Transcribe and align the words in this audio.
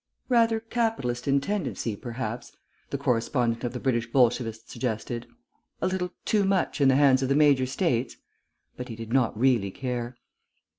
"Rather 0.29 0.59
capitalist 0.59 1.27
in 1.27 1.39
tendency, 1.39 1.95
perhaps?" 1.95 2.57
the 2.89 2.97
correspondent 2.97 3.63
of 3.63 3.71
the 3.71 3.79
British 3.79 4.11
Bolshevist 4.11 4.67
suggested. 4.67 5.27
"A 5.79 5.85
little 5.85 6.09
too 6.25 6.43
much 6.43 6.81
in 6.81 6.87
the 6.87 6.95
hands 6.95 7.21
of 7.21 7.29
the 7.29 7.35
major 7.35 7.67
states?" 7.67 8.17
But 8.75 8.87
he 8.89 8.95
did 8.95 9.13
not 9.13 9.39
really 9.39 9.69
care. 9.69 10.17